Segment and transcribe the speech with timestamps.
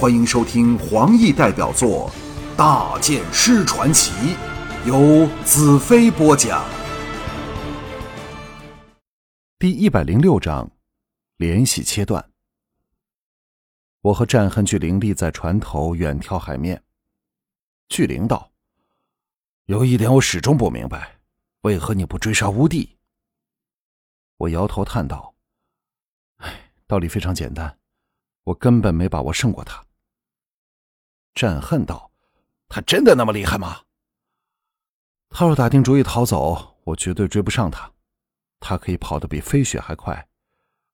[0.00, 2.10] 欢迎收听黄奕代表作
[2.56, 4.10] 《大剑师传奇》，
[4.86, 6.64] 由子飞播讲。
[9.58, 10.70] 第一百零六章，
[11.36, 12.30] 联系切断。
[14.00, 16.82] 我和战恨巨灵立在船头，远眺海面。
[17.90, 18.50] 巨灵道
[19.68, 21.18] ：“有一点我始终不明白，
[21.60, 22.96] 为何你不追杀乌帝？”
[24.38, 25.34] 我摇头叹道
[26.40, 27.76] ：“哎，道理非常简单，
[28.44, 29.78] 我根本没把握胜过他。”
[31.34, 32.10] 战恨道
[32.68, 33.82] ：“他真的那么厉害吗？
[35.28, 37.92] 他若打定主意逃走，我绝对追不上他。
[38.58, 40.28] 他可以跑得比飞雪还快，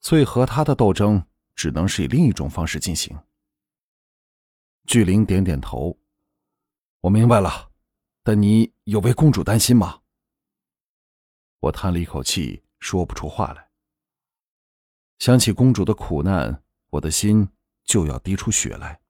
[0.00, 1.24] 所以和他的斗争
[1.54, 3.18] 只能是以另一种方式进行。”
[4.86, 5.98] 巨灵点点头
[7.00, 7.70] ：“我明白了，
[8.22, 10.00] 但你有为公主担心吗？”
[11.60, 13.70] 我叹了一口气，说不出话来。
[15.20, 17.48] 想起公主的苦难，我的心
[17.84, 19.00] 就要滴出血来。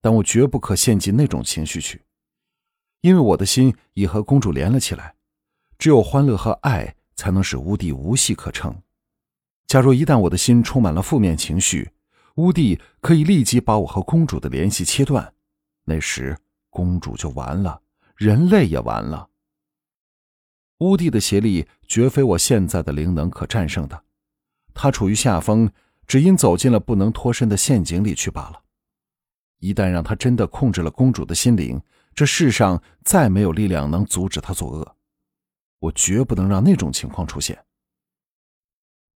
[0.00, 2.02] 但我绝不可陷进那种情绪去，
[3.00, 5.14] 因为我的心已和公主连了起来。
[5.78, 8.82] 只有欢乐和爱，才能使乌帝无戏可乘。
[9.66, 11.90] 假如一旦我的心充满了负面情绪，
[12.36, 15.34] 乌帝可以立即把我和公主的联系切断，
[15.84, 16.36] 那时
[16.70, 17.82] 公主就完了，
[18.14, 19.28] 人类也完了。
[20.78, 24.04] 乌帝的邪力绝非我现在的灵能可战胜的，
[24.72, 25.70] 他处于下风，
[26.06, 28.62] 只因走进了不能脱身的陷阱里去罢了。
[29.66, 31.80] 一旦让他真的控制了公主的心灵，
[32.14, 34.96] 这世上再没有力量能阻止他作恶。
[35.80, 37.62] 我绝不能让那种情况出现。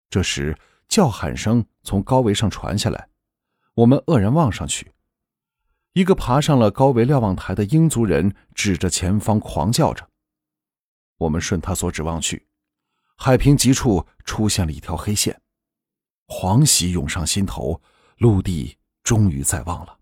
[0.10, 3.10] 这时，叫喊声从高围上传下来，
[3.76, 4.92] 我们愕然望上去，
[5.94, 10.10] 一个爬上了高围瞭望台的英族人指着前方狂叫着。
[11.20, 12.48] 我们顺他所指望去，
[13.16, 15.40] 海平极处出现了一条黑线，
[16.26, 17.80] 狂喜涌上心头，
[18.18, 19.99] 陆地终于在望了。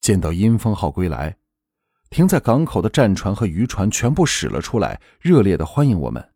[0.00, 1.36] 见到阴风号归来，
[2.08, 6.32] 停在港口的战船和渔船全部驶了出来，热烈的欢迎我们。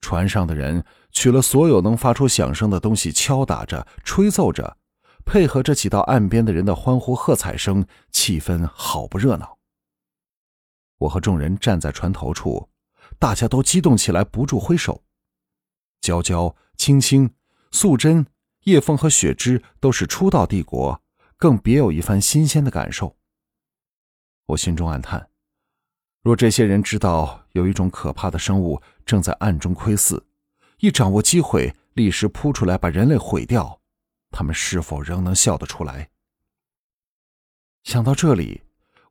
[0.00, 4.76] 船上的人取了所有能发出响声的东西，敲打着、吹奏着，
[5.24, 9.58] 配合着几道岸边的人的欢呼喝彩声，气氛好不热闹。
[10.98, 12.68] 我和众人站在船头处，
[13.18, 15.02] 大家都激动起来，不住挥手。
[16.00, 17.34] 娇娇、青青、
[17.70, 18.26] 素贞、
[18.64, 21.02] 叶枫和雪芝都是初到帝国。
[21.38, 23.16] 更别有一番新鲜的感受。
[24.46, 25.30] 我心中暗叹：
[26.22, 30.20] 若这些人知道有一种可怕的生物正在暗中窥伺，
[30.78, 33.80] 一掌握机会立时扑出来把人类毁掉，
[34.32, 36.10] 他们是否仍能笑得出来？
[37.84, 38.62] 想到这里，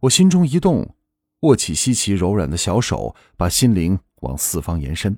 [0.01, 0.95] 我心中一动，
[1.39, 5.17] 握起西奇柔软的小手，把心灵往四方延伸。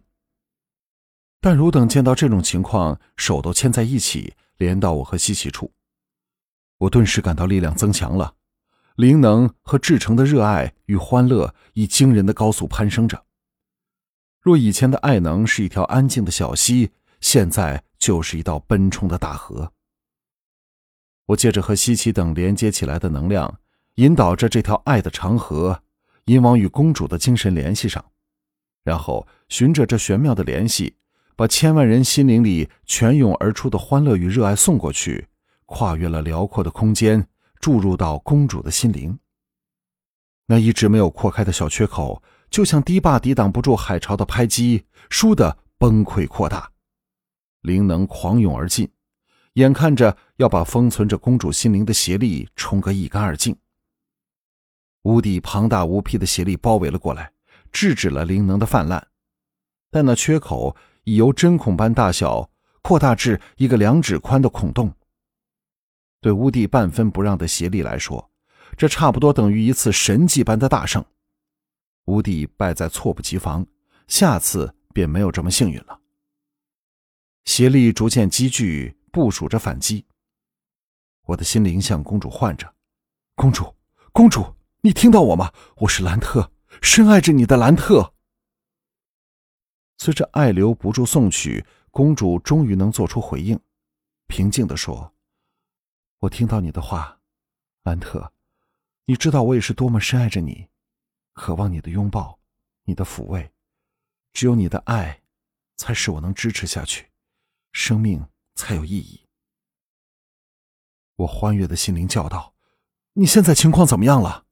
[1.41, 5.73] 但汝等见到这种情况，手都牵在一起，连到我和西奇处。
[6.79, 8.35] 我顿时感到力量增强了，
[8.95, 13.25] 灵能和至诚的热爱与欢乐以惊人的高速攀升着。
[14.41, 19.73] 若以前的爱能是一条安静的小溪，现在就是一道奔冲的大河。
[21.27, 23.59] 我借着和西奇等连接起来的能量，
[23.95, 25.83] 引导着这条爱的长河，
[26.25, 28.03] 引往与公主的精神联系上，
[28.83, 30.95] 然后循着这玄妙的联系，
[31.35, 35.27] 把千万人心灵里泉涌而出的欢乐与热爱送过去。
[35.69, 37.25] 跨越了辽阔的空间，
[37.59, 39.17] 注入到公主的心灵。
[40.47, 46.71] 那一直没有扩开的小缺口，就像堤坝抵挡不住海潮的拍击，倏地崩溃扩大，
[47.61, 48.89] 灵能狂涌而进，
[49.53, 53.55] 眼看着要把封存着公主心灵的邪力冲个一干二净。
[55.03, 57.31] 无底庞大无匹的邪力包围了过来，
[57.71, 59.07] 制止了灵能的泛滥，
[59.91, 62.49] 但那缺口已由针孔般大小
[62.81, 64.91] 扩大至一个两指宽的孔洞。
[66.21, 68.29] 对乌帝半分不让的邪力来说，
[68.77, 71.03] 这差不多等于一次神迹般的大胜。
[72.05, 73.65] 乌帝败在措不及防，
[74.07, 75.99] 下次便没有这么幸运了。
[77.45, 80.05] 邪力逐渐积聚，部署着反击。
[81.25, 82.73] 我的心灵向公主唤着
[83.35, 83.73] ：“公主，
[84.11, 85.53] 公主，你听到我吗？
[85.77, 86.51] 我是兰特，
[86.81, 88.13] 深爱着你的兰特。”
[89.99, 93.59] 随着爱流不住送去，公主终于能做出回应，
[94.27, 95.13] 平静地说。
[96.19, 97.21] 我听到你的话，
[97.83, 98.33] 兰特，
[99.05, 100.67] 你知道我也是多么深爱着你，
[101.31, 102.39] 渴望你的拥抱，
[102.83, 103.53] 你的抚慰，
[104.33, 105.21] 只有你的爱，
[105.77, 107.09] 才使我能支持下去，
[107.71, 109.27] 生命才有意义。
[111.15, 112.53] 我欢悦的心灵叫道
[113.15, 114.45] ：“你现在情况怎么样了？”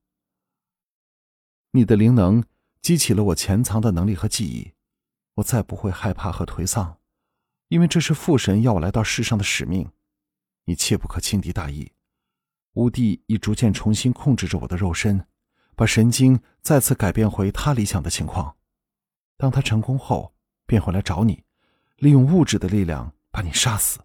[1.72, 2.46] 你的灵能
[2.82, 4.74] 激起了我潜藏的能力和记忆，
[5.34, 6.98] 我再不会害怕和颓丧，
[7.68, 9.92] 因为这是父神要我来到世上的使命。
[10.68, 11.94] 你切不可轻敌大意，
[12.74, 15.26] 乌帝已逐渐重新控制着我的肉身，
[15.76, 18.58] 把神经再次改变回他理想的情况。
[19.38, 20.36] 当他成功后，
[20.66, 21.46] 便会来找你，
[21.96, 24.02] 利用物质的力量把你杀死。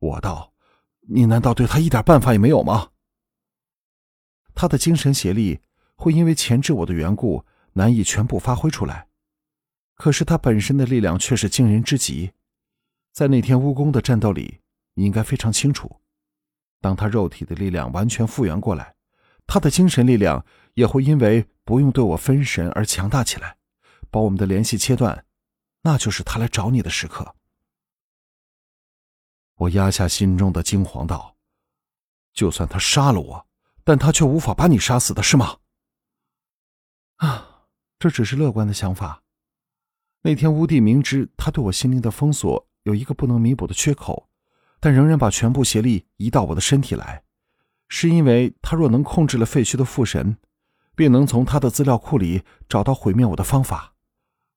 [0.00, 0.52] 我道
[1.08, 2.90] ：“你难道对他一点办法也没有吗？”
[4.54, 5.60] 他的精神协力
[5.96, 9.08] 会因为钳制我的缘故，难以全部发挥出来。
[9.94, 12.32] 可是他本身的力量却是惊人之极，
[13.12, 14.60] 在那天巫宫的战斗里，
[14.94, 16.00] 你应该非常清楚。
[16.80, 18.94] 当他肉体的力量完全复原过来，
[19.46, 20.44] 他的精神力量
[20.74, 23.58] 也会因为不用对我分神而强大起来，
[24.10, 25.26] 把我们的联系切断，
[25.82, 27.34] 那就是他来找你的时刻。
[29.56, 31.36] 我压下心中的惊惶道
[32.32, 33.46] ：“就算他杀了我，
[33.82, 35.58] 但他却无法把你杀死的是吗？”
[37.16, 37.66] 啊，
[37.98, 39.24] 这只是乐观的想法。
[40.22, 44.30] 那天乌帝明知他对我心灵的封锁有一个不能弥补的缺口，
[44.80, 47.22] 但仍然把全部邪力移到我的身体来，
[47.86, 50.38] 是因为他若能控制了废墟的父神，
[50.94, 53.94] 便能从他的资料库里找到毁灭我的方法。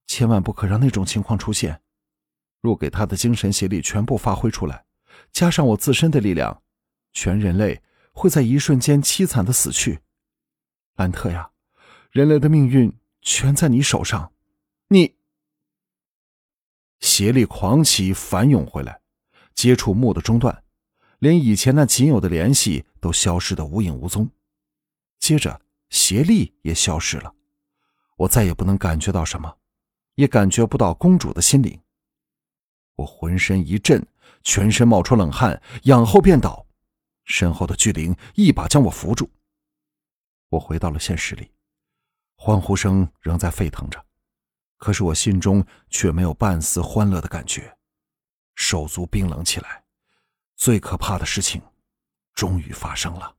[0.07, 1.81] 千万不可让那种情况出现。
[2.61, 4.85] 若给他的精神邪力全部发挥出来，
[5.33, 6.61] 加上我自身的力量，
[7.11, 7.81] 全人类
[8.13, 9.99] 会在一瞬间凄惨的死去。
[10.95, 11.49] 兰特呀，
[12.11, 14.31] 人类的命运全在你手上，
[14.87, 15.20] 你。
[17.01, 19.01] 邪力狂起，反涌回来，
[19.53, 20.63] 接触木的中断，
[21.19, 24.29] 连以前那仅有的联系都消失的无影无踪。
[25.19, 27.33] 接着，邪力也消失了，
[28.15, 29.57] 我再也不能感觉到什么，
[30.15, 31.79] 也感觉不到公主的心灵。
[32.95, 34.07] 我浑身一震。
[34.43, 36.65] 全身冒出冷汗，仰后便倒，
[37.25, 39.29] 身后的巨灵一把将我扶住。
[40.49, 41.51] 我回到了现实里，
[42.37, 44.03] 欢呼声仍在沸腾着，
[44.81, 47.77] 可是我心中却没有半丝欢乐的感觉，
[48.55, 49.83] 手足冰冷起来。
[50.55, 51.61] 最可怕的事情，
[52.33, 53.35] 终于发生了。